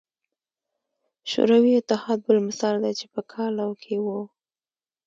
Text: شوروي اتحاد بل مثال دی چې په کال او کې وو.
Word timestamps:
شوروي 1.31 1.71
اتحاد 1.77 2.19
بل 2.27 2.37
مثال 2.47 2.75
دی 2.83 2.91
چې 2.99 3.05
په 3.13 3.21
کال 3.31 3.53
او 3.65 3.71
کې 3.81 3.95
وو. 4.03 4.19